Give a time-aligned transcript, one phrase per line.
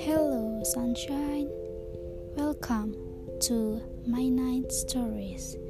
[0.00, 1.52] Hello, sunshine.
[2.40, 2.96] Welcome
[3.44, 5.60] to my night stories.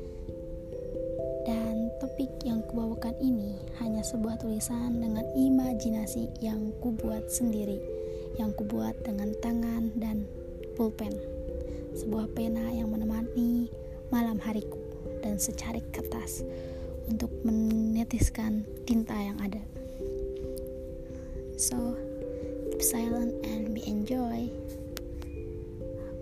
[1.43, 7.83] Dan topik yang kubawakan ini hanya sebuah tulisan dengan imajinasi yang kubuat sendiri,
[8.39, 10.31] yang kubuat dengan tangan dan
[10.79, 11.19] pulpen.
[11.99, 13.67] Sebuah pena yang menemani
[14.15, 14.79] malam hariku
[15.27, 16.47] dan secarik kertas
[17.11, 19.59] untuk menetiskan tinta yang ada.
[21.55, 21.95] So,
[22.75, 24.51] keep silent and be enjoy.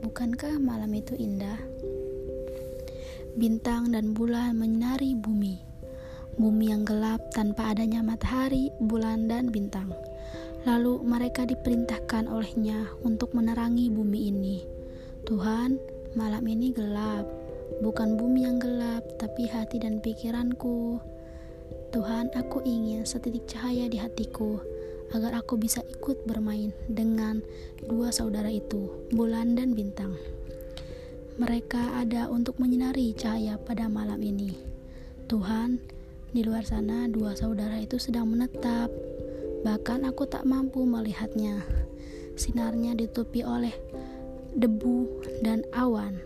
[0.05, 1.56] Bukankah malam itu indah?
[3.41, 5.56] Bintang dan bulan menyinari bumi.
[6.36, 9.96] Bumi yang gelap tanpa adanya matahari, bulan, dan bintang.
[10.68, 14.69] Lalu mereka diperintahkan olehnya untuk menerangi bumi ini.
[15.24, 15.80] Tuhan,
[16.12, 17.24] malam ini gelap.
[17.80, 21.00] Bukan bumi yang gelap, tapi hati dan pikiranku.
[21.88, 24.60] Tuhan, aku ingin setitik cahaya di hatiku
[25.12, 27.44] agar aku bisa ikut bermain dengan
[27.84, 30.16] dua saudara itu, bulan dan bintang.
[31.41, 34.52] Mereka ada untuk menyinari cahaya pada malam ini.
[35.28, 35.80] Tuhan,
[36.32, 38.92] di luar sana dua saudara itu sedang menetap.
[39.64, 41.60] Bahkan aku tak mampu melihatnya.
[42.36, 43.72] Sinarnya ditutupi oleh
[44.56, 46.20] debu dan awan.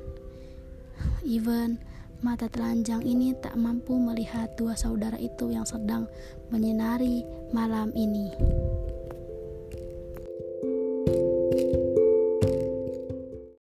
[1.27, 1.79] Even
[2.23, 6.11] mata telanjang ini tak mampu melihat dua saudara itu yang sedang
[6.51, 7.23] menyinari
[7.55, 8.31] malam ini.